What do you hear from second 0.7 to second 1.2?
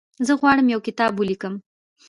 یو کتاب